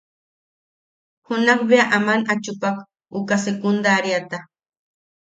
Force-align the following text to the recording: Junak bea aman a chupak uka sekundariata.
Junak 1.25 1.61
bea 1.69 1.85
aman 1.97 2.21
a 2.31 2.33
chupak 2.43 2.75
uka 3.19 3.35
sekundariata. 3.45 4.37